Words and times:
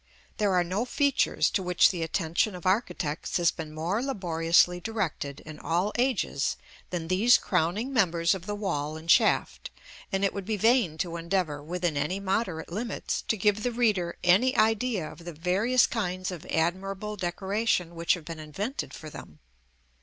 There 0.37 0.55
are 0.55 0.63
no 0.63 0.83
features 0.83 1.51
to 1.51 1.61
which 1.61 1.91
the 1.91 2.01
attention 2.01 2.55
of 2.55 2.65
architects 2.65 3.37
has 3.37 3.51
been 3.51 3.71
more 3.71 4.01
laboriously 4.01 4.79
directed, 4.79 5.41
in 5.41 5.59
all 5.59 5.93
ages, 5.95 6.57
than 6.89 7.07
these 7.07 7.37
crowning 7.37 7.93
members 7.93 8.33
of 8.33 8.47
the 8.47 8.55
wall 8.55 8.97
and 8.97 9.11
shaft; 9.11 9.69
and 10.11 10.25
it 10.25 10.33
would 10.33 10.45
be 10.45 10.57
vain 10.57 10.97
to 10.97 11.17
endeavor, 11.17 11.61
within 11.61 11.95
any 11.97 12.19
moderate 12.19 12.71
limits, 12.71 13.21
to 13.27 13.37
give 13.37 13.61
the 13.61 13.71
reader 13.71 14.17
any 14.23 14.57
idea 14.57 15.07
of 15.07 15.23
the 15.23 15.33
various 15.33 15.85
kinds 15.85 16.31
of 16.31 16.47
admirable 16.47 17.15
decoration 17.15 17.93
which 17.93 18.15
have 18.15 18.25
been 18.25 18.39
invented 18.39 18.95
for 18.95 19.11
them. 19.11 19.37